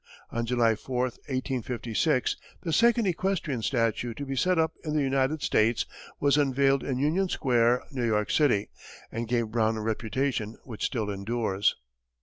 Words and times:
On 0.31 0.47
July 0.47 0.73
4, 0.73 0.99
1856, 1.29 2.35
the 2.63 2.73
second 2.73 3.05
equestrian 3.05 3.61
statue 3.61 4.15
to 4.15 4.25
be 4.25 4.35
set 4.35 4.57
up 4.57 4.73
in 4.83 4.95
the 4.95 5.03
United 5.03 5.43
States 5.43 5.85
was 6.19 6.37
unveiled 6.39 6.83
in 6.83 6.97
Union 6.97 7.29
Square, 7.29 7.83
New 7.91 8.07
York 8.07 8.31
City, 8.31 8.71
and 9.11 9.27
gave 9.27 9.49
Brown 9.49 9.77
a 9.77 9.81
reputation 9.81 10.57
which 10.63 10.85
still 10.85 11.11
endures. 11.11 11.75